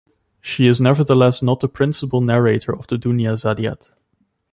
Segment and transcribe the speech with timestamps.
[0.41, 3.85] She is nevertheless not the principal narrator of the Dunyazadiad.